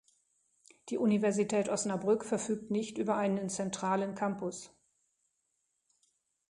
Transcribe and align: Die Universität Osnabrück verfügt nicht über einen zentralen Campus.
Die 0.89 0.97
Universität 0.97 1.69
Osnabrück 1.69 2.25
verfügt 2.25 2.71
nicht 2.71 2.97
über 2.97 3.17
einen 3.17 3.49
zentralen 3.51 4.15
Campus. 4.15 4.75